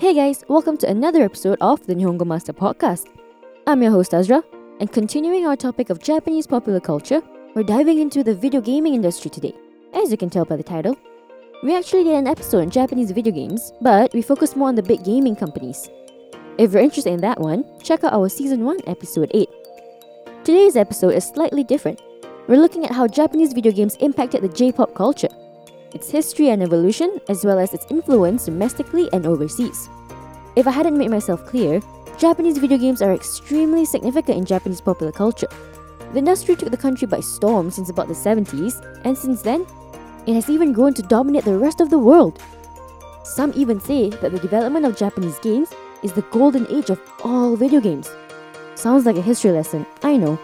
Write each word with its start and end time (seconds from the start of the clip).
Hey 0.00 0.14
guys, 0.14 0.46
welcome 0.48 0.78
to 0.78 0.88
another 0.88 1.22
episode 1.22 1.58
of 1.60 1.86
the 1.86 1.94
Nihongo 1.94 2.24
Master 2.24 2.54
Podcast. 2.54 3.06
I'm 3.66 3.82
your 3.82 3.90
host 3.92 4.14
Azra, 4.14 4.42
and 4.80 4.90
continuing 4.90 5.46
our 5.46 5.56
topic 5.56 5.90
of 5.90 6.02
Japanese 6.02 6.46
popular 6.46 6.80
culture, 6.80 7.20
we're 7.54 7.64
diving 7.64 7.98
into 7.98 8.24
the 8.24 8.34
video 8.34 8.62
gaming 8.62 8.94
industry 8.94 9.30
today. 9.30 9.52
As 9.92 10.10
you 10.10 10.16
can 10.16 10.30
tell 10.30 10.46
by 10.46 10.56
the 10.56 10.62
title, 10.62 10.96
we 11.62 11.76
actually 11.76 12.04
did 12.04 12.14
an 12.14 12.26
episode 12.26 12.62
on 12.62 12.70
Japanese 12.70 13.10
video 13.10 13.30
games, 13.30 13.74
but 13.82 14.10
we 14.14 14.22
focused 14.22 14.56
more 14.56 14.68
on 14.68 14.74
the 14.74 14.82
big 14.82 15.04
gaming 15.04 15.36
companies. 15.36 15.90
If 16.56 16.72
you're 16.72 16.80
interested 16.80 17.12
in 17.12 17.20
that 17.20 17.38
one, 17.38 17.66
check 17.82 18.02
out 18.02 18.14
our 18.14 18.30
season 18.30 18.64
1 18.64 18.78
episode 18.86 19.30
8. 19.34 19.50
Today's 20.44 20.76
episode 20.76 21.10
is 21.10 21.26
slightly 21.26 21.62
different. 21.62 22.00
We're 22.48 22.56
looking 22.56 22.86
at 22.86 22.92
how 22.92 23.06
Japanese 23.06 23.52
video 23.52 23.70
games 23.70 23.96
impacted 23.96 24.40
the 24.40 24.48
J-pop 24.48 24.94
culture 24.94 25.28
its 25.94 26.10
history 26.10 26.50
and 26.50 26.62
evolution, 26.62 27.20
as 27.28 27.44
well 27.44 27.58
as 27.58 27.74
its 27.74 27.86
influence 27.90 28.46
domestically 28.46 29.08
and 29.12 29.26
overseas. 29.26 29.88
If 30.56 30.66
I 30.66 30.70
hadn't 30.70 30.98
made 30.98 31.10
myself 31.10 31.46
clear, 31.46 31.80
Japanese 32.18 32.58
video 32.58 32.78
games 32.78 33.02
are 33.02 33.14
extremely 33.14 33.84
significant 33.84 34.38
in 34.38 34.44
Japanese 34.44 34.80
popular 34.80 35.12
culture. 35.12 35.48
The 36.12 36.18
industry 36.18 36.56
took 36.56 36.70
the 36.70 36.76
country 36.76 37.06
by 37.06 37.20
storm 37.20 37.70
since 37.70 37.88
about 37.88 38.08
the 38.08 38.14
70s, 38.14 38.84
and 39.04 39.16
since 39.16 39.42
then, 39.42 39.64
it 40.26 40.34
has 40.34 40.50
even 40.50 40.72
grown 40.72 40.92
to 40.94 41.02
dominate 41.02 41.44
the 41.44 41.56
rest 41.56 41.80
of 41.80 41.88
the 41.88 41.98
world. 41.98 42.42
Some 43.22 43.52
even 43.54 43.80
say 43.80 44.10
that 44.10 44.32
the 44.32 44.38
development 44.38 44.86
of 44.86 44.96
Japanese 44.96 45.38
games 45.38 45.72
is 46.02 46.12
the 46.12 46.22
golden 46.32 46.66
age 46.68 46.90
of 46.90 47.00
all 47.22 47.54
video 47.56 47.80
games. 47.80 48.10
Sounds 48.74 49.06
like 49.06 49.16
a 49.16 49.22
history 49.22 49.52
lesson, 49.52 49.86
I 50.02 50.16
know. 50.16 50.38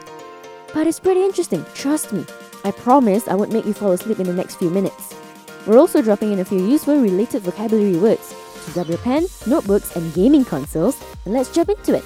But 0.72 0.86
it's 0.86 1.00
pretty 1.00 1.24
interesting, 1.24 1.64
trust 1.74 2.12
me. 2.12 2.24
I 2.64 2.70
promise 2.70 3.28
I 3.28 3.34
won't 3.34 3.52
make 3.52 3.66
you 3.66 3.72
fall 3.72 3.92
asleep 3.92 4.20
in 4.20 4.27
the 4.27 4.33
next 4.33 4.56
few 4.56 4.70
minutes. 4.70 5.16
We're 5.66 5.79
also 5.79 6.01
dropping 6.01 6.33
in 6.33 6.39
a 6.39 6.45
few 6.45 6.64
useful 6.64 7.00
related 7.00 7.42
vocabulary 7.42 7.98
words 7.98 8.34
to 8.64 8.70
grab 8.72 8.86
your 8.86 8.98
pen, 8.98 9.27
notebooks, 9.47 9.97
and 9.97 10.14
gaming 10.14 10.45
consoles, 10.45 10.97
and 11.25 11.34
let's 11.34 11.53
jump 11.53 11.70
into 11.70 11.97
it. 11.97 12.05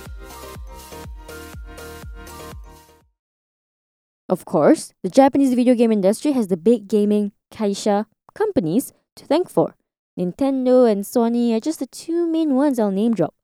Of 4.30 4.44
course, 4.46 4.94
the 5.02 5.10
Japanese 5.10 5.54
video 5.54 5.74
game 5.74 5.92
industry 5.92 6.32
has 6.32 6.48
the 6.48 6.56
big 6.56 6.88
gaming 6.88 7.32
kaisha 7.52 8.06
companies 8.34 8.92
to 9.16 9.26
thank 9.26 9.50
for. 9.50 9.74
Nintendo 10.18 10.90
and 10.90 11.04
Sony 11.04 11.54
are 11.54 11.60
just 11.60 11.80
the 11.80 11.86
two 11.86 12.26
main 12.26 12.54
ones 12.54 12.78
I'll 12.78 12.90
name 12.90 13.12
drop. 13.12 13.34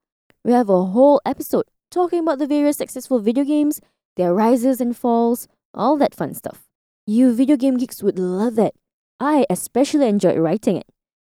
We 0.44 0.53
have 0.53 0.70
a 0.70 0.84
whole 0.84 1.20
episode 1.27 1.64
talking 1.91 2.20
about 2.20 2.39
the 2.39 2.47
various 2.47 2.78
successful 2.78 3.19
video 3.19 3.44
games, 3.44 3.81
their 4.17 4.33
rises 4.33 4.81
and 4.81 4.97
falls, 4.97 5.48
all 5.75 5.97
that 5.98 6.14
fun 6.14 6.33
stuff. 6.34 6.62
You 7.06 7.34
video 7.34 7.56
game 7.56 7.77
geeks 7.77 8.03
would 8.03 8.19
love 8.19 8.55
that. 8.56 8.72
I 9.19 9.47
especially 9.48 10.09
enjoyed 10.09 10.39
writing 10.39 10.77
it. 10.77 10.86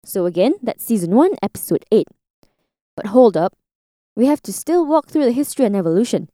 So 0.04 0.26
again, 0.26 0.54
that's 0.64 0.84
season 0.84 1.16
1, 1.16 1.36
episode 1.44 1.86
8. 1.92 2.08
But 2.96 3.08
hold 3.08 3.38
up, 3.38 3.54
we 4.16 4.26
have 4.26 4.42
to 4.44 4.54
still 4.54 4.86
walk 4.86 5.08
through 5.08 5.26
the 5.26 5.32
history 5.32 5.66
and 5.66 5.76
evolution. 5.76 6.30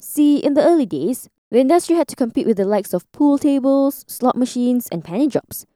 See, 0.00 0.38
in 0.38 0.54
the 0.54 0.64
early 0.64 0.86
days, 0.86 1.28
the 1.50 1.60
industry 1.60 1.96
had 1.96 2.08
to 2.08 2.16
compete 2.16 2.46
with 2.46 2.56
the 2.56 2.64
likes 2.64 2.92
of 2.92 3.10
pool 3.12 3.38
tables, 3.38 4.04
slot 4.08 4.36
machines, 4.36 4.88
and 4.90 5.04
penny 5.04 5.28
drops. 5.28 5.66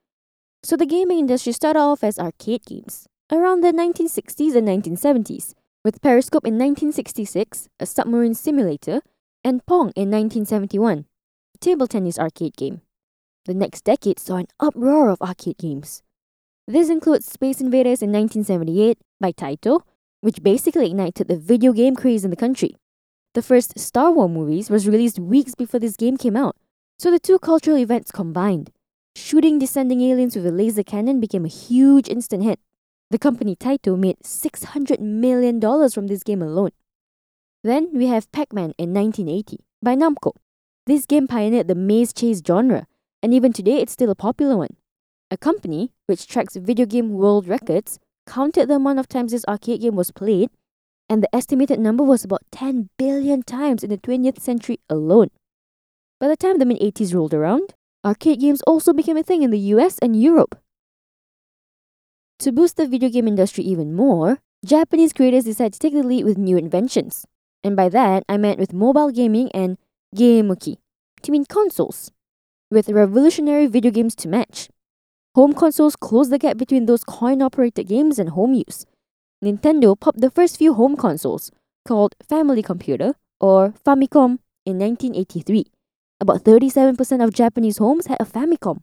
So 0.63 0.77
the 0.77 0.87
gaming 0.87 1.19
industry 1.19 1.53
started 1.53 1.79
off 1.79 2.03
as 2.03 2.19
arcade 2.19 2.65
games 2.65 3.07
around 3.31 3.61
the 3.61 3.73
1960s 3.73 4.57
and 4.57 4.67
1970s, 4.67 5.55
with 5.85 6.01
Periscope 6.01 6.47
in 6.47 6.55
1966, 6.55 7.69
a 7.79 7.87
submarine 7.87 8.35
simulator, 8.35 9.03
and 9.45 9.65
Pong 9.67 9.93
in 9.95 10.11
1971, 10.11 11.05
a 11.55 11.59
table 11.59 11.87
tennis 11.87 12.19
arcade 12.19 12.57
game. 12.57 12.81
The 13.47 13.55
next 13.55 13.85
decade 13.85 14.19
saw 14.19 14.37
an 14.37 14.47
uproar 14.59 15.11
of 15.11 15.21
arcade 15.21 15.59
games. 15.59 16.03
This 16.67 16.89
includes 16.89 17.31
Space 17.31 17.61
Invaders 17.61 18.01
in 18.01 18.11
1978 18.11 18.97
by 19.21 19.33
Taito, 19.33 19.83
which 20.23 20.43
basically 20.43 20.87
ignited 20.87 21.29
the 21.29 21.37
video 21.37 21.75
game 21.75 21.95
craze 21.95 22.25
in 22.25 22.31
the 22.31 22.37
country. 22.37 22.75
The 23.35 23.43
first 23.43 23.79
Star 23.79 24.11
Wars 24.11 24.31
movies 24.31 24.71
was 24.71 24.89
released 24.89 25.19
weeks 25.19 25.55
before 25.55 25.79
this 25.79 25.97
game 25.97 26.17
came 26.17 26.37
out, 26.37 26.57
so 26.99 27.11
the 27.11 27.19
two 27.19 27.39
cultural 27.39 27.77
events 27.77 28.11
combined. 28.11 28.71
Shooting 29.15 29.59
descending 29.59 30.01
aliens 30.01 30.37
with 30.37 30.47
a 30.47 30.51
laser 30.51 30.83
cannon 30.83 31.21
became 31.21 31.45
a 31.45 31.49
huge 31.49 32.09
instant 32.09 32.45
hit. 32.45 32.61
The 33.11 33.19
company 33.19 33.57
Taito 33.57 33.99
made 33.99 34.21
$600 34.25 35.01
million 35.01 35.61
from 35.91 36.07
this 36.07 36.23
game 36.23 36.41
alone. 36.41 36.71
Then 37.63 37.91
we 37.93 38.07
have 38.07 38.33
Pac 38.33 38.55
Man 38.55 38.73
in 38.79 38.95
1980 38.95 39.59
by 39.83 39.97
Namco. 39.97 40.33
This 40.87 41.05
game 41.05 41.29
pioneered 41.29 41.69
the 41.69 41.75
maze 41.75 42.15
chase 42.15 42.41
genre 42.45 42.87
and 43.25 43.33
even 43.33 43.55
today 43.55 43.81
it's 43.81 43.93
still 43.93 44.11
a 44.11 44.15
popular 44.15 44.55
one. 44.55 44.77
A 45.31 45.39
company, 45.39 45.91
which 46.07 46.27
tracks 46.27 46.57
video 46.57 46.85
game 46.85 47.15
world 47.15 47.49
records, 47.49 47.99
counted 48.27 48.69
the 48.69 48.75
amount 48.75 48.99
of 48.99 49.09
times 49.09 49.33
this 49.33 49.47
arcade 49.49 49.81
game 49.81 49.97
was 49.97 50.11
played, 50.11 50.51
and 51.09 51.23
the 51.23 51.35
estimated 51.35 51.81
number 51.81 52.05
was 52.05 52.23
about 52.23 52.43
10 52.53 52.91
billion 52.99 53.43
times 53.43 53.83
in 53.83 53.89
the 53.89 53.97
20th 53.97 54.41
century 54.41 54.79
alone. 54.91 55.31
By 56.21 56.29
the 56.29 56.37
time 56.37 56.59
the 56.59 56.67
mid 56.67 56.81
80s 56.81 57.15
rolled 57.15 57.33
around, 57.33 57.73
arcade 58.05 58.41
games 58.41 58.61
also 58.67 58.93
became 58.93 59.17
a 59.17 59.23
thing 59.23 59.43
in 59.43 59.51
the 59.51 59.73
US 59.73 59.99
and 60.01 60.21
Europe. 60.21 60.61
To 62.41 62.53
boost 62.53 62.77
the 62.77 62.87
video 62.87 63.09
game 63.09 63.27
industry 63.27 63.65
even 63.65 63.95
more, 63.95 64.41
Japanese 64.67 65.15
creators 65.15 65.45
decided 65.45 65.73
to 65.73 65.79
take 65.79 65.95
the 65.95 66.03
lead 66.03 66.27
with 66.27 66.37
new 66.37 66.59
inventions. 66.59 67.25
And 67.63 67.75
by 67.75 67.89
that, 67.89 68.25
I 68.29 68.37
meant 68.37 68.59
with 68.59 68.75
mobile 68.75 69.11
gaming 69.11 69.51
and 69.53 69.79
geemuki, 70.15 70.77
to 71.23 71.33
mean 71.33 71.47
consoles 71.47 72.11
with 72.75 72.91
revolutionary 72.91 73.67
video 73.67 73.91
games 73.91 74.15
to 74.17 74.29
match. 74.29 74.69
Home 75.35 75.55
consoles 75.55 75.97
closed 75.97 76.31
the 76.31 76.39
gap 76.39 76.59
between 76.59 76.87
those 76.87 77.05
coin 77.05 77.41
operated 77.41 77.89
games 77.89 78.19
and 78.19 78.31
home 78.31 78.53
use. 78.53 78.85
Nintendo 79.43 79.99
popped 79.99 80.21
the 80.21 80.31
first 80.31 80.59
few 80.59 80.75
home 80.75 80.97
consoles, 80.97 81.51
called 81.87 82.15
Family 82.29 82.63
Computer 82.63 83.15
or 83.41 83.75
Famicom, 83.87 84.39
in 84.67 84.79
1983. 84.79 85.67
About 86.21 86.45
37% 86.45 87.23
of 87.23 87.35
Japanese 87.35 87.79
homes 87.79 88.07
had 88.07 88.21
a 88.21 88.25
Famicom. 88.25 88.81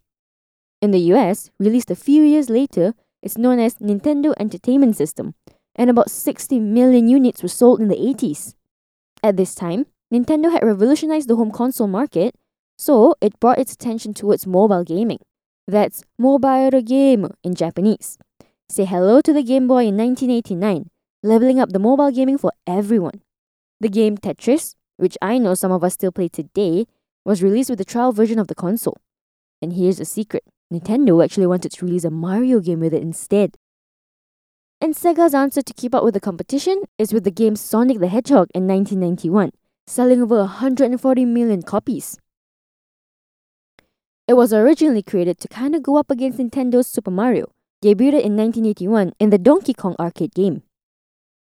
In 0.81 0.91
the 0.91 0.99
US, 1.13 1.49
released 1.59 1.91
a 1.91 1.95
few 1.95 2.23
years 2.23 2.49
later, 2.49 2.93
it's 3.21 3.37
known 3.37 3.59
as 3.59 3.75
Nintendo 3.75 4.33
Entertainment 4.39 4.95
System, 4.95 5.35
and 5.75 5.89
about 5.89 6.09
60 6.09 6.59
million 6.59 7.07
units 7.07 7.41
were 7.41 7.49
sold 7.49 7.81
in 7.81 7.87
the 7.87 7.95
80s. 7.95 8.55
At 9.23 9.37
this 9.37 9.55
time, 9.55 9.85
Nintendo 10.13 10.51
had 10.51 10.63
revolutionized 10.63 11.27
the 11.27 11.35
home 11.35 11.51
console 11.51 11.87
market 11.87 12.35
so 12.81 13.13
it 13.21 13.39
brought 13.39 13.59
its 13.59 13.73
attention 13.73 14.11
towards 14.11 14.47
mobile 14.47 14.83
gaming. 14.83 15.19
That's 15.67 16.03
mobile 16.17 16.81
game 16.81 17.27
in 17.43 17.53
Japanese. 17.53 18.17
Say 18.69 18.85
hello 18.85 19.21
to 19.21 19.31
the 19.31 19.43
Game 19.43 19.67
Boy 19.67 19.85
in 19.85 19.97
1989, 19.97 20.89
leveling 21.21 21.59
up 21.59 21.69
the 21.69 21.77
mobile 21.77 22.09
gaming 22.09 22.39
for 22.39 22.51
everyone. 22.65 23.21
The 23.79 23.89
game 23.89 24.17
Tetris, 24.17 24.73
which 24.97 25.15
I 25.21 25.37
know 25.37 25.53
some 25.53 25.71
of 25.71 25.83
us 25.83 25.93
still 25.93 26.11
play 26.11 26.27
today, 26.27 26.87
was 27.23 27.43
released 27.43 27.69
with 27.69 27.77
the 27.77 27.85
trial 27.85 28.13
version 28.13 28.39
of 28.39 28.47
the 28.47 28.55
console. 28.55 28.97
And 29.61 29.73
here's 29.73 29.99
a 29.99 30.05
secret 30.05 30.43
Nintendo 30.73 31.23
actually 31.23 31.45
wanted 31.45 31.73
to 31.73 31.85
release 31.85 32.03
a 32.03 32.09
Mario 32.09 32.61
game 32.61 32.79
with 32.79 32.95
it 32.95 33.03
instead. 33.03 33.57
And 34.81 34.95
Sega's 34.95 35.35
answer 35.35 35.61
to 35.61 35.73
keep 35.75 35.93
up 35.93 36.03
with 36.03 36.15
the 36.15 36.19
competition 36.19 36.81
is 36.97 37.13
with 37.13 37.25
the 37.25 37.31
game 37.31 37.55
Sonic 37.55 37.99
the 37.99 38.07
Hedgehog 38.07 38.49
in 38.55 38.67
1991, 38.67 39.51
selling 39.85 40.23
over 40.23 40.37
140 40.37 41.25
million 41.25 41.61
copies. 41.61 42.17
It 44.27 44.33
was 44.33 44.53
originally 44.53 45.03
created 45.03 45.39
to 45.39 45.47
kinda 45.47 45.79
go 45.79 45.97
up 45.97 46.09
against 46.11 46.39
Nintendo's 46.39 46.87
Super 46.87 47.11
Mario, 47.11 47.51
debuted 47.83 48.23
in 48.23 48.37
1981 48.37 49.13
in 49.19 49.29
the 49.29 49.37
Donkey 49.37 49.73
Kong 49.73 49.95
arcade 49.99 50.33
game. 50.33 50.63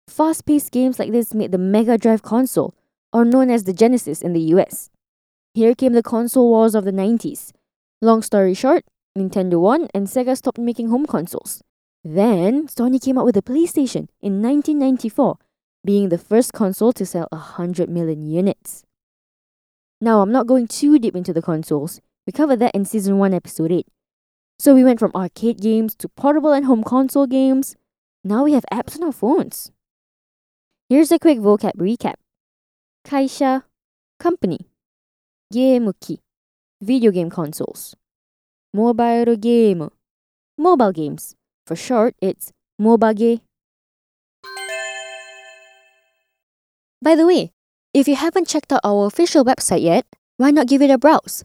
Fast 0.08 0.46
paced 0.46 0.72
games 0.72 0.98
like 0.98 1.12
this 1.12 1.34
made 1.34 1.52
the 1.52 1.58
Mega 1.58 1.98
Drive 1.98 2.24
console, 2.24 2.74
or 3.14 3.26
known 3.26 3.50
as 3.50 3.64
the 3.66 3.74
Genesis 3.74 4.22
in 4.22 4.34
the 4.34 4.54
US. 4.56 4.90
Here 5.54 5.76
came 5.76 5.94
the 5.94 6.04
console 6.04 6.50
wars 6.50 6.76
of 6.76 6.86
the 6.86 6.92
90s. 6.92 7.52
Long 8.02 8.22
story 8.22 8.54
short, 8.54 8.86
Nintendo 9.18 9.60
won 9.60 9.88
and 9.94 10.08
Sega 10.08 10.38
stopped 10.38 10.58
making 10.58 10.90
home 10.90 11.06
consoles. 11.06 11.62
Then, 12.04 12.68
Sony 12.68 13.02
came 13.02 13.18
out 13.18 13.26
with 13.26 13.36
the 13.36 13.42
PlayStation 13.42 14.08
in 14.22 14.42
1994, 14.42 15.38
being 15.84 16.10
the 16.10 16.18
first 16.18 16.54
console 16.54 16.94
to 16.94 17.06
sell 17.06 17.28
100 17.32 17.90
million 17.90 18.26
units. 18.26 18.86
Now, 20.00 20.22
I'm 20.22 20.32
not 20.32 20.48
going 20.48 20.68
too 20.68 20.98
deep 20.98 21.16
into 21.16 21.34
the 21.34 21.42
consoles. 21.42 22.00
We 22.30 22.32
covered 22.32 22.60
that 22.60 22.76
in 22.76 22.86
season 22.86 23.18
1, 23.18 23.34
episode 23.34 23.72
8. 23.72 23.88
So 24.60 24.76
we 24.76 24.84
went 24.84 25.00
from 25.00 25.12
arcade 25.16 25.60
games 25.60 25.96
to 25.96 26.08
portable 26.08 26.52
and 26.52 26.66
home 26.66 26.84
console 26.84 27.26
games. 27.26 27.76
Now 28.24 28.44
we 28.44 28.54
have 28.54 28.66
apps 28.72 28.96
on 28.98 29.04
our 29.04 29.12
phones. 29.12 29.72
Here's 30.90 31.12
a 31.12 31.18
quick 31.18 31.40
vocab 31.40 31.74
recap. 31.78 32.22
Kaisha, 33.04 33.64
company. 34.20 34.60
Geemuki, 35.52 36.20
video 36.80 37.10
game 37.10 37.32
consoles. 37.32 37.96
Mobile 38.76 39.36
game, 39.36 39.90
mobile 40.56 40.92
games. 40.92 41.34
For 41.66 41.76
short, 41.76 42.14
it's 42.22 42.52
mobage. 42.80 43.42
By 47.02 47.16
the 47.16 47.26
way, 47.26 47.54
if 47.96 48.08
you 48.08 48.16
haven't 48.16 48.48
checked 48.48 48.72
out 48.72 48.82
our 48.84 49.08
official 49.08 49.44
website 49.44 49.82
yet, 49.82 50.06
why 50.38 50.52
not 50.52 50.68
give 50.68 50.84
it 50.84 50.92
a 50.92 51.00
browse? 51.00 51.44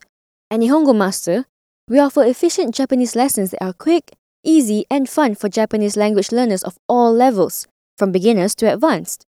At 0.54 0.60
Nihongo 0.60 0.94
Master, 0.94 1.46
we 1.88 1.98
offer 1.98 2.22
efficient 2.22 2.76
Japanese 2.76 3.16
lessons 3.16 3.50
that 3.50 3.60
are 3.60 3.72
quick, 3.72 4.12
easy, 4.44 4.86
and 4.88 5.08
fun 5.08 5.34
for 5.34 5.48
Japanese 5.48 5.96
language 5.96 6.30
learners 6.30 6.62
of 6.62 6.78
all 6.88 7.12
levels. 7.12 7.66
from 7.98 8.12
beginners 8.12 8.54
to 8.54 8.72
advanced. 8.72 9.26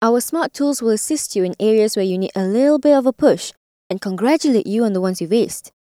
Our 0.00 0.20
smart 0.20 0.52
tools 0.54 0.80
will 0.80 0.90
assist 0.90 1.34
you 1.34 1.42
in 1.42 1.56
areas 1.58 1.96
where 1.96 2.04
you 2.04 2.16
need 2.16 2.30
a 2.36 2.44
little 2.44 2.78
bit 2.78 2.94
of 2.94 3.06
a 3.06 3.12
push 3.12 3.52
and 3.90 4.00
congratulate 4.00 4.68
you 4.68 4.84
on 4.84 4.92
the 4.92 5.00
ones 5.00 5.20
you've 5.20 5.32
aced. 5.32 5.72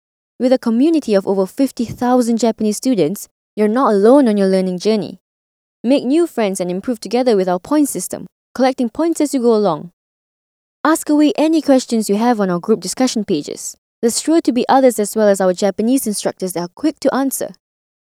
With 0.41 0.51
a 0.51 0.59
community 0.59 1.15
of 1.15 1.27
over 1.27 1.45
50,000 1.45 2.39
Japanese 2.39 2.79
students, 2.79 3.29
you're 3.55 3.69
not 3.69 3.93
alone 3.93 4.29
on 4.29 4.39
your 4.39 4.49
learning 4.49 4.79
journey. 4.79 5.19
Make 5.85 6.05
new 6.05 6.27
friends 6.27 6.59
and 6.59 6.71
improve 6.71 7.01
together 7.01 7.37
with 7.37 7.51
our 7.51 7.61
point 7.61 7.91
system, 7.91 8.27
collecting 8.55 8.89
points 8.89 9.21
as 9.21 9.35
you 9.35 9.43
go 9.43 9.55
along. 9.55 9.91
Ask 10.85 11.11
away 11.11 11.35
any 11.37 11.61
questions 11.61 12.09
you 12.09 12.17
have 12.17 12.41
on 12.41 12.49
our 12.49 12.61
group 12.61 12.81
discussion 12.81 13.27
pages. 13.27 13.77
There's 14.03 14.21
sure 14.21 14.41
to 14.43 14.53
be 14.53 14.69
others 14.69 14.99
as 14.99 15.17
well 15.17 15.29
as 15.29 15.41
our 15.41 15.55
Japanese 15.55 16.07
instructors 16.07 16.53
that 16.53 16.61
are 16.61 16.69
quick 16.69 17.01
to 17.01 17.15
answer. 17.15 17.55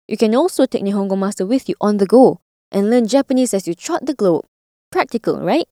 You 0.08 0.18
can 0.18 0.36
also 0.36 0.66
take 0.66 0.84
Nihongo 0.84 1.18
Master 1.18 1.46
with 1.46 1.70
you 1.70 1.76
on 1.80 1.98
the 1.98 2.06
go 2.06 2.40
and 2.72 2.90
learn 2.90 3.08
Japanese 3.08 3.54
as 3.54 3.68
you 3.68 3.74
trot 3.76 4.06
the 4.06 4.14
globe. 4.14 4.46
Practical, 4.92 5.40
right? 5.40 5.68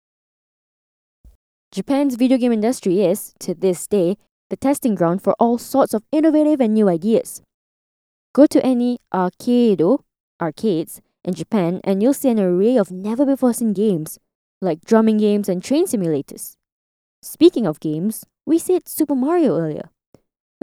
Japan's 1.71 2.15
video 2.15 2.37
game 2.37 2.53
industry 2.53 3.01
is, 3.03 3.33
to 3.39 3.55
this 3.55 3.87
day, 3.87 4.17
the 4.51 4.57
testing 4.57 4.93
ground 4.93 5.23
for 5.23 5.33
all 5.39 5.57
sorts 5.57 5.95
of 5.95 6.03
innovative 6.11 6.61
and 6.61 6.75
new 6.75 6.87
ideas. 6.87 7.41
Go 8.33 8.45
to 8.45 8.63
any 8.63 8.99
arcade 9.11 9.81
arcades 10.39 11.01
in 11.23 11.33
Japan 11.33 11.81
and 11.83 12.03
you'll 12.03 12.13
see 12.13 12.29
an 12.29 12.39
array 12.39 12.77
of 12.77 12.91
never 12.91 13.25
before 13.25 13.53
seen 13.53 13.73
games, 13.73 14.19
like 14.61 14.85
drumming 14.85 15.17
games 15.17 15.49
and 15.49 15.63
train 15.63 15.87
simulators. 15.87 16.53
Speaking 17.23 17.65
of 17.65 17.79
games, 17.79 18.25
we 18.45 18.59
said 18.59 18.87
Super 18.87 19.15
Mario 19.15 19.57
earlier. 19.57 19.89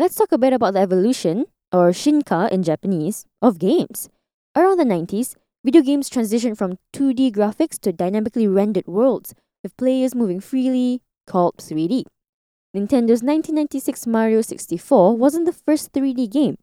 Let's 0.00 0.14
talk 0.14 0.32
a 0.32 0.38
bit 0.38 0.54
about 0.54 0.72
the 0.72 0.80
evolution, 0.80 1.44
or 1.70 1.90
shinka 1.90 2.50
in 2.50 2.62
Japanese, 2.62 3.26
of 3.42 3.58
games. 3.58 4.08
Around 4.56 4.78
the 4.78 4.84
90s, 4.84 5.34
video 5.62 5.82
games 5.82 6.08
transitioned 6.08 6.56
from 6.56 6.78
2D 6.94 7.32
graphics 7.32 7.78
to 7.80 7.92
dynamically 7.92 8.48
rendered 8.48 8.86
worlds, 8.86 9.34
with 9.62 9.76
players 9.76 10.14
moving 10.14 10.40
freely, 10.40 11.02
called 11.26 11.58
3D. 11.58 12.04
Nintendo's 12.74 13.20
1996 13.20 14.06
Mario 14.06 14.40
64 14.40 15.18
wasn't 15.18 15.44
the 15.44 15.52
first 15.52 15.92
3D 15.92 16.30
game, 16.30 16.56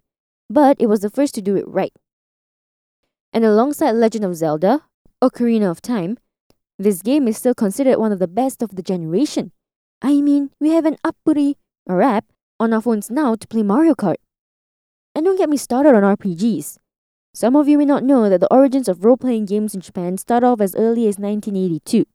but 0.50 0.76
it 0.80 0.88
was 0.88 1.02
the 1.02 1.12
first 1.12 1.36
to 1.36 1.42
do 1.44 1.56
it 1.56 1.68
right. 1.68 1.94
And 3.32 3.46
alongside 3.46 3.92
Legend 3.92 4.26
of 4.26 4.36
Zelda, 4.36 4.86
Ocarina 5.24 5.70
of 5.70 5.80
Time, 5.80 6.18
this 6.80 7.04
game 7.04 7.28
is 7.28 7.38
still 7.38 7.54
considered 7.54 8.00
one 8.00 8.12
of 8.12 8.18
the 8.18 8.28
best 8.28 8.64
of 8.64 8.76
the 8.76 8.82
generation. 8.82 9.52
I 10.02 10.22
mean, 10.22 10.50
we 10.60 10.72
have 10.72 10.86
an 10.86 10.98
appuri, 11.06 11.54
or 11.86 12.02
app, 12.02 12.26
on 12.60 12.74
our 12.74 12.82
phones 12.82 13.10
now 13.10 13.36
to 13.36 13.48
play 13.48 13.64
Mario 13.64 13.94
Kart. 13.94 14.18
And 15.16 15.26
don't 15.26 15.38
get 15.38 15.50
me 15.50 15.58
started 15.58 15.96
on 15.96 16.04
RPGs. 16.04 16.78
Some 17.34 17.56
of 17.56 17.68
you 17.68 17.78
may 17.78 17.86
not 17.86 18.04
know 18.04 18.30
that 18.30 18.40
the 18.40 18.54
origins 18.54 18.88
of 18.88 19.06
role 19.06 19.18
playing 19.18 19.46
games 19.46 19.76
in 19.76 19.82
Japan 19.82 20.18
start 20.18 20.44
off 20.44 20.62
as 20.62 20.76
early 20.76 21.08
as 21.08 21.18
1982. 21.20 22.06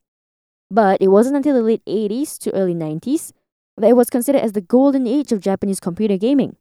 But 0.71 1.01
it 1.01 1.09
wasn't 1.09 1.37
until 1.37 1.55
the 1.55 1.63
late 1.63 1.85
80s 1.87 2.39
to 2.39 2.55
early 2.55 2.75
90s 2.75 3.33
that 3.77 3.89
it 3.89 3.97
was 3.97 4.11
considered 4.11 4.43
as 4.43 4.53
the 4.53 4.61
golden 4.61 5.07
age 5.07 5.33
of 5.33 5.41
Japanese 5.41 5.81
computer 5.81 6.17
gaming. 6.17 6.57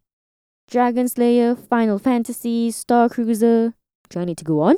Dragon 0.69 1.07
Slayer, 1.07 1.55
Final 1.55 1.99
Fantasy, 1.99 2.71
Star 2.71 3.09
Cruiser. 3.09 3.73
Do 4.09 4.19
I 4.19 4.25
need 4.25 4.37
to 4.37 4.43
go 4.43 4.61
on? 4.61 4.75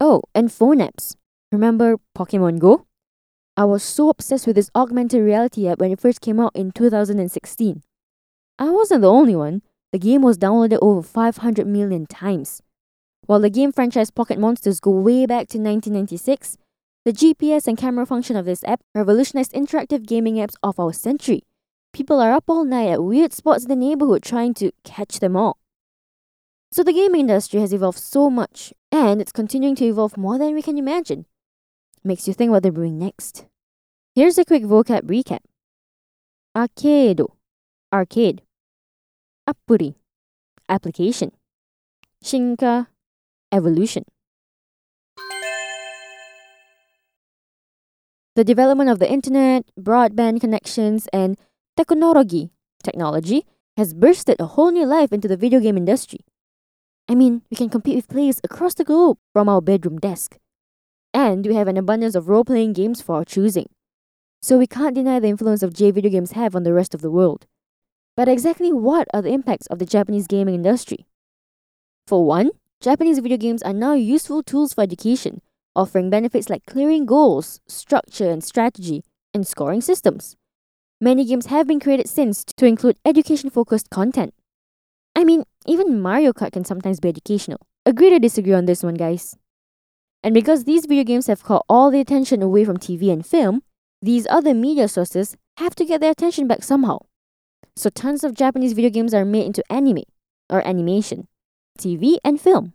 Oh, 0.00 0.22
and 0.34 0.52
phone 0.52 0.78
apps. 0.78 1.16
Remember 1.50 1.96
Pokemon 2.16 2.58
Go? 2.58 2.86
I 3.56 3.64
was 3.64 3.82
so 3.82 4.08
obsessed 4.08 4.46
with 4.46 4.56
this 4.56 4.70
augmented 4.74 5.22
reality 5.22 5.68
app 5.68 5.78
when 5.78 5.92
it 5.92 6.00
first 6.00 6.20
came 6.20 6.40
out 6.40 6.52
in 6.54 6.72
2016. 6.72 7.82
I 8.58 8.70
wasn't 8.70 9.02
the 9.02 9.10
only 9.10 9.34
one. 9.34 9.62
The 9.92 9.98
game 9.98 10.22
was 10.22 10.38
downloaded 10.38 10.78
over 10.80 11.02
500 11.02 11.66
million 11.66 12.06
times. 12.06 12.62
While 13.26 13.40
the 13.40 13.50
game 13.50 13.72
franchise 13.72 14.10
Pocket 14.10 14.38
Monsters 14.38 14.80
go 14.80 14.90
way 14.90 15.26
back 15.26 15.48
to 15.48 15.58
1996, 15.58 16.58
the 17.04 17.12
GPS 17.12 17.66
and 17.66 17.76
camera 17.76 18.06
function 18.06 18.36
of 18.36 18.44
this 18.44 18.64
app 18.64 18.80
revolutionized 18.94 19.52
interactive 19.52 20.06
gaming 20.06 20.36
apps 20.36 20.54
of 20.62 20.78
our 20.78 20.92
century. 20.92 21.42
People 21.92 22.20
are 22.20 22.32
up 22.32 22.44
all 22.48 22.64
night 22.64 22.88
at 22.88 23.04
weird 23.04 23.32
spots 23.32 23.64
in 23.64 23.68
the 23.68 23.76
neighborhood 23.76 24.22
trying 24.22 24.54
to 24.54 24.72
catch 24.84 25.20
them 25.20 25.36
all. 25.36 25.58
So 26.72 26.82
the 26.82 26.92
gaming 26.92 27.20
industry 27.22 27.60
has 27.60 27.72
evolved 27.72 27.98
so 27.98 28.30
much, 28.30 28.72
and 28.90 29.20
it's 29.20 29.32
continuing 29.32 29.76
to 29.76 29.84
evolve 29.84 30.16
more 30.16 30.38
than 30.38 30.54
we 30.54 30.62
can 30.62 30.76
imagine. 30.76 31.26
Makes 32.02 32.26
you 32.26 32.34
think 32.34 32.50
what 32.50 32.62
they're 32.62 32.72
brewing 32.72 32.98
next. 32.98 33.46
Here's 34.14 34.38
a 34.38 34.44
quick 34.44 34.64
vocab 34.64 35.02
recap. 35.02 35.40
Arcade, 36.56 37.20
arcade. 37.94 38.42
Appuri, 39.48 39.94
application. 40.68 41.30
Shinka, 42.24 42.88
evolution. 43.52 44.04
The 48.34 48.42
development 48.42 48.90
of 48.90 48.98
the 48.98 49.08
internet, 49.08 49.70
broadband 49.78 50.40
connections, 50.40 51.06
and 51.12 51.38
technology, 51.76 52.50
technology 52.82 53.46
has 53.76 53.94
bursted 53.94 54.40
a 54.40 54.46
whole 54.46 54.72
new 54.72 54.86
life 54.86 55.12
into 55.12 55.28
the 55.28 55.36
video 55.36 55.60
game 55.60 55.76
industry. 55.76 56.20
I 57.08 57.14
mean, 57.14 57.42
we 57.48 57.56
can 57.56 57.68
compete 57.68 57.94
with 57.94 58.08
players 58.08 58.40
across 58.42 58.74
the 58.74 58.82
globe 58.82 59.18
from 59.32 59.48
our 59.48 59.60
bedroom 59.60 59.98
desk. 59.98 60.38
And 61.12 61.46
we 61.46 61.54
have 61.54 61.68
an 61.68 61.76
abundance 61.76 62.16
of 62.16 62.28
role 62.28 62.44
playing 62.44 62.72
games 62.72 63.00
for 63.00 63.16
our 63.16 63.24
choosing. 63.24 63.68
So 64.42 64.58
we 64.58 64.66
can't 64.66 64.96
deny 64.96 65.20
the 65.20 65.28
influence 65.28 65.62
of 65.62 65.72
J 65.72 65.92
video 65.92 66.10
games 66.10 66.32
have 66.32 66.56
on 66.56 66.64
the 66.64 66.72
rest 66.72 66.92
of 66.92 67.02
the 67.02 67.10
world. 67.10 67.46
But 68.16 68.28
exactly 68.28 68.72
what 68.72 69.08
are 69.12 69.22
the 69.22 69.32
impacts 69.32 69.66
of 69.66 69.78
the 69.78 69.86
Japanese 69.86 70.28
gaming 70.28 70.54
industry? 70.54 71.06
For 72.06 72.24
one, 72.24 72.50
Japanese 72.80 73.18
video 73.18 73.38
games 73.38 73.62
are 73.62 73.72
now 73.72 73.94
useful 73.94 74.42
tools 74.42 74.74
for 74.74 74.82
education, 74.82 75.40
offering 75.74 76.10
benefits 76.10 76.48
like 76.48 76.66
clearing 76.66 77.06
goals, 77.06 77.60
structure 77.66 78.30
and 78.30 78.44
strategy, 78.44 79.02
and 79.32 79.46
scoring 79.46 79.80
systems. 79.80 80.36
Many 81.00 81.24
games 81.24 81.46
have 81.46 81.66
been 81.66 81.80
created 81.80 82.08
since 82.08 82.44
to 82.44 82.66
include 82.66 82.98
education 83.04 83.50
focused 83.50 83.90
content. 83.90 84.32
I 85.16 85.24
mean, 85.24 85.44
even 85.66 86.00
Mario 86.00 86.32
Kart 86.32 86.52
can 86.52 86.64
sometimes 86.64 87.00
be 87.00 87.08
educational. 87.08 87.60
Agree 87.84 88.10
to 88.10 88.18
disagree 88.18 88.54
on 88.54 88.66
this 88.66 88.82
one, 88.82 88.94
guys. 88.94 89.36
And 90.22 90.34
because 90.34 90.64
these 90.64 90.86
video 90.86 91.04
games 91.04 91.26
have 91.26 91.42
caught 91.42 91.66
all 91.68 91.90
the 91.90 92.00
attention 92.00 92.42
away 92.42 92.64
from 92.64 92.76
TV 92.76 93.12
and 93.12 93.26
film, 93.26 93.62
these 94.00 94.26
other 94.30 94.54
media 94.54 94.86
sources 94.86 95.36
have 95.58 95.74
to 95.74 95.84
get 95.84 96.00
their 96.00 96.12
attention 96.12 96.46
back 96.46 96.62
somehow. 96.62 97.00
So 97.76 97.90
tons 97.90 98.22
of 98.22 98.34
Japanese 98.34 98.72
video 98.72 98.90
games 98.90 99.12
are 99.12 99.24
made 99.24 99.46
into 99.46 99.72
anime 99.72 100.04
or 100.48 100.66
animation, 100.66 101.26
TV 101.78 102.16
and 102.24 102.40
film. 102.40 102.74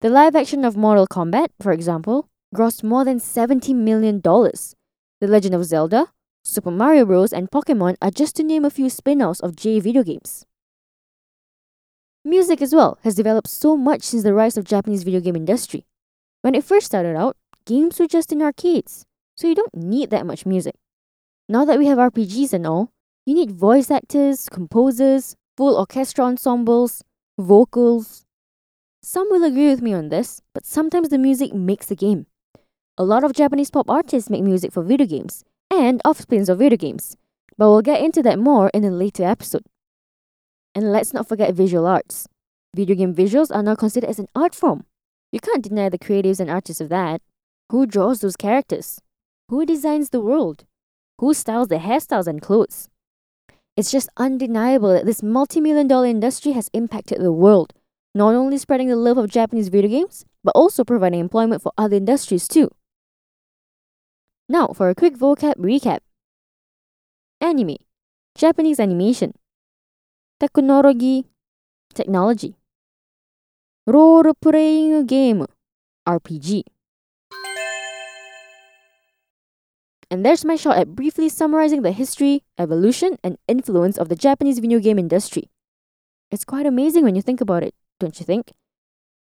The 0.00 0.08
live 0.08 0.36
action 0.36 0.64
of 0.64 0.76
Mortal 0.76 1.08
Kombat, 1.08 1.48
for 1.60 1.72
example, 1.72 2.28
grossed 2.54 2.84
more 2.84 3.04
than 3.04 3.18
$70 3.18 3.74
million. 3.74 4.20
The 4.20 5.26
Legend 5.26 5.54
of 5.54 5.64
Zelda, 5.64 6.06
Super 6.44 6.70
Mario 6.70 7.04
Bros., 7.04 7.32
and 7.32 7.50
Pokemon 7.50 7.96
are 8.00 8.12
just 8.12 8.36
to 8.36 8.44
name 8.44 8.64
a 8.64 8.70
few 8.70 8.88
spin 8.88 9.20
offs 9.20 9.40
of 9.40 9.56
J 9.56 9.80
video 9.80 10.04
games. 10.04 10.46
Music 12.24 12.62
as 12.62 12.72
well 12.72 12.98
has 13.02 13.16
developed 13.16 13.48
so 13.48 13.76
much 13.76 14.02
since 14.02 14.22
the 14.22 14.34
rise 14.34 14.56
of 14.56 14.64
Japanese 14.64 15.02
video 15.02 15.20
game 15.20 15.34
industry. 15.34 15.84
When 16.42 16.54
it 16.54 16.62
first 16.62 16.86
started 16.86 17.16
out, 17.16 17.36
games 17.66 17.98
were 17.98 18.06
just 18.06 18.30
in 18.30 18.40
arcades, 18.40 19.04
so 19.36 19.48
you 19.48 19.56
don't 19.56 19.74
need 19.74 20.10
that 20.10 20.26
much 20.26 20.46
music. 20.46 20.76
Now 21.48 21.64
that 21.64 21.78
we 21.78 21.86
have 21.86 21.98
RPGs 21.98 22.52
and 22.52 22.66
all, 22.66 22.92
you 23.28 23.34
need 23.34 23.50
voice 23.50 23.90
actors, 23.90 24.48
composers, 24.48 25.36
full 25.54 25.76
orchestra 25.76 26.24
ensembles, 26.24 27.04
vocals. 27.38 28.24
Some 29.02 29.28
will 29.30 29.44
agree 29.44 29.68
with 29.68 29.82
me 29.82 29.92
on 29.92 30.08
this, 30.08 30.40
but 30.54 30.64
sometimes 30.64 31.10
the 31.10 31.18
music 31.18 31.52
makes 31.52 31.84
the 31.84 31.94
game. 31.94 32.24
A 32.96 33.04
lot 33.04 33.24
of 33.24 33.34
Japanese 33.34 33.70
pop 33.70 33.90
artists 33.90 34.30
make 34.30 34.42
music 34.42 34.72
for 34.72 34.82
video 34.82 35.06
games 35.06 35.44
and 35.70 36.00
offsprings 36.06 36.48
of 36.48 36.60
video 36.60 36.78
games, 36.78 37.18
but 37.58 37.68
we'll 37.68 37.82
get 37.82 38.02
into 38.02 38.22
that 38.22 38.38
more 38.38 38.70
in 38.72 38.82
a 38.82 38.90
later 38.90 39.24
episode. 39.24 39.66
And 40.74 40.90
let's 40.90 41.12
not 41.12 41.28
forget 41.28 41.52
visual 41.52 41.86
arts. 41.86 42.28
Video 42.74 42.96
game 42.96 43.14
visuals 43.14 43.54
are 43.54 43.62
now 43.62 43.74
considered 43.74 44.08
as 44.08 44.18
an 44.18 44.28
art 44.34 44.54
form. 44.54 44.86
You 45.32 45.40
can't 45.40 45.62
deny 45.62 45.90
the 45.90 45.98
creatives 45.98 46.40
and 46.40 46.48
artists 46.48 46.80
of 46.80 46.88
that. 46.88 47.20
Who 47.72 47.84
draws 47.84 48.20
those 48.20 48.36
characters? 48.36 49.02
Who 49.50 49.66
designs 49.66 50.08
the 50.08 50.22
world? 50.22 50.64
Who 51.18 51.34
styles 51.34 51.68
the 51.68 51.76
hairstyles 51.76 52.26
and 52.26 52.40
clothes? 52.40 52.88
It's 53.78 53.92
just 53.92 54.08
undeniable 54.16 54.92
that 54.92 55.06
this 55.06 55.22
multi 55.22 55.60
million 55.60 55.86
dollar 55.86 56.06
industry 56.06 56.50
has 56.50 56.68
impacted 56.72 57.20
the 57.20 57.30
world, 57.30 57.72
not 58.12 58.34
only 58.34 58.58
spreading 58.58 58.88
the 58.88 58.96
love 58.96 59.18
of 59.18 59.30
Japanese 59.30 59.68
video 59.68 59.88
games, 59.88 60.24
but 60.42 60.50
also 60.56 60.82
providing 60.82 61.20
employment 61.20 61.62
for 61.62 61.70
other 61.78 61.94
industries 61.94 62.48
too. 62.48 62.72
Now, 64.48 64.74
for 64.74 64.90
a 64.90 64.96
quick 64.96 65.14
vocab 65.16 65.54
recap 65.58 66.00
Anime, 67.40 67.76
Japanese 68.34 68.80
animation. 68.80 69.34
Technology, 70.40 71.26
technology. 71.94 72.56
Role 73.86 74.34
playing 74.42 75.06
game, 75.06 75.46
RPG. 76.04 76.64
And 80.10 80.24
there's 80.24 80.44
my 80.44 80.56
shot 80.56 80.78
at 80.78 80.94
briefly 80.94 81.28
summarizing 81.28 81.82
the 81.82 81.92
history, 81.92 82.42
evolution, 82.58 83.18
and 83.22 83.36
influence 83.46 83.98
of 83.98 84.08
the 84.08 84.16
Japanese 84.16 84.58
video 84.58 84.78
game 84.78 84.98
industry. 84.98 85.50
It's 86.30 86.44
quite 86.44 86.66
amazing 86.66 87.04
when 87.04 87.14
you 87.14 87.22
think 87.22 87.40
about 87.40 87.62
it, 87.62 87.74
don't 88.00 88.18
you 88.18 88.24
think? 88.24 88.52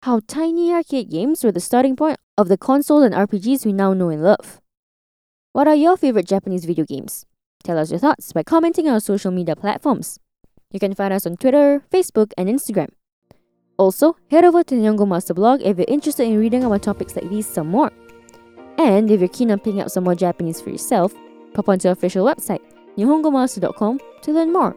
How 0.03 0.21
tiny 0.26 0.73
arcade 0.73 1.11
games 1.11 1.43
were 1.43 1.53
the 1.53 1.61
starting 1.61 1.97
point 1.97 2.19
of 2.37 2.49
the 2.49 2.59
consoles 2.59 3.05
and 3.05 3.14
RPGs 3.14 3.64
we 3.64 3.73
now 3.73 3.95
know 3.95 4.11
and 4.11 4.23
love. 4.23 4.61
What 5.53 5.67
are 5.67 5.75
your 5.75 5.97
favorite 5.97 6.26
Japanese 6.26 6.67
video 6.67 6.85
games? 6.85 7.25
Tell 7.62 7.79
us 7.79 7.91
your 7.91 8.00
thoughts 8.00 8.33
by 8.33 8.43
commenting 8.43 8.87
on 8.87 8.95
our 8.95 9.00
social 9.00 9.31
media 9.31 9.57
platforms. 9.57 10.19
You 10.71 10.81
can 10.81 10.95
find 10.95 11.14
us 11.14 11.25
on 11.25 11.37
Twitter, 11.37 11.83
Facebook, 11.91 12.33
and 12.37 12.49
Instagram. 12.49 12.88
Also, 13.79 14.17
head 14.31 14.45
over 14.45 14.62
to 14.62 14.75
the 14.75 14.83
Nihongo 14.83 15.09
Master 15.09 15.33
blog 15.33 15.62
if 15.62 15.79
you're 15.79 15.87
interested 15.88 16.25
in 16.25 16.38
reading 16.38 16.64
about 16.64 16.83
topics 16.83 17.17
like 17.17 17.31
these 17.31 17.47
some 17.47 17.69
more. 17.69 17.91
And 18.78 19.11
if 19.11 19.21
you're 19.21 19.28
keen 19.28 19.50
on 19.50 19.61
picking 19.61 19.81
up 19.81 19.90
some 19.90 20.04
more 20.04 20.14
Japanese 20.14 20.61
for 20.61 20.71
yourself, 20.71 21.14
pop 21.52 21.69
onto 21.69 21.88
our 21.88 21.93
official 21.93 22.26
website, 22.26 22.61
nihongomaster.com, 22.97 24.00
to 24.23 24.33
learn 24.33 24.52
more. 24.52 24.76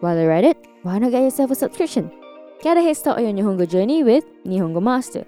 While 0.00 0.18
you're 0.18 0.32
at 0.32 0.44
it, 0.44 0.56
why 0.82 0.98
not 0.98 1.10
get 1.10 1.22
yourself 1.22 1.50
a 1.50 1.54
subscription? 1.54 2.10
Get 2.62 2.76
a 2.76 2.82
head 2.82 2.96
start 2.96 3.18
on 3.18 3.24
your 3.24 3.32
Nihongo 3.32 3.68
journey 3.68 4.04
with 4.04 4.24
Nihongo 4.44 4.82
Master. 4.82 5.24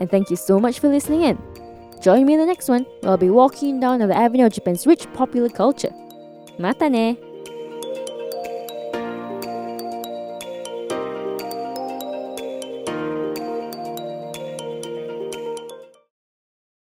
And 0.00 0.10
thank 0.10 0.30
you 0.30 0.36
so 0.36 0.58
much 0.60 0.80
for 0.80 0.88
listening 0.88 1.22
in. 1.22 1.38
Join 2.02 2.26
me 2.26 2.34
in 2.34 2.40
the 2.40 2.46
next 2.46 2.68
one 2.68 2.84
where 3.00 3.12
I'll 3.12 3.16
be 3.16 3.30
walking 3.30 3.80
down 3.80 4.00
the 4.00 4.16
avenue 4.16 4.46
of 4.46 4.52
Japan's 4.52 4.86
rich 4.86 5.10
popular 5.12 5.48
culture. 5.48 5.94
Mata 6.58 6.90
ne! 6.90 7.25